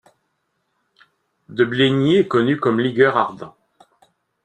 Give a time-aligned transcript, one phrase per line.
[1.47, 3.55] De Bleigny est connu comme ligueur ardent.